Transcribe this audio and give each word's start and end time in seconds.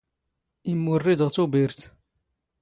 ⵉⵎⵎⵓⵔⵔⵉ 0.71 1.13
ⴷ 1.19 1.19
ⵖ 1.23 1.29
ⵜⵓⴱⵉⵔⵜ. 1.35 1.77